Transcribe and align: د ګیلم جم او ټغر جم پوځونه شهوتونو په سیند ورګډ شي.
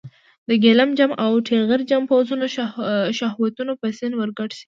د 0.47 0.49
ګیلم 0.63 0.89
جم 0.97 1.11
او 1.23 1.31
ټغر 1.47 1.81
جم 1.89 2.03
پوځونه 2.11 2.45
شهوتونو 3.19 3.73
په 3.81 3.87
سیند 3.97 4.13
ورګډ 4.17 4.49
شي. 4.57 4.59